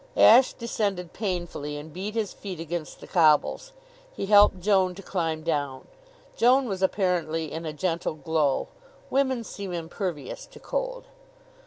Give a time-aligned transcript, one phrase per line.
[0.17, 3.71] Ashe descended painfully and beat his feet against the cobbles.
[4.11, 5.85] He helped Joan to climb down.
[6.35, 8.67] Joan was apparently in a gentle glow.
[9.11, 11.05] Women seem impervious to cold.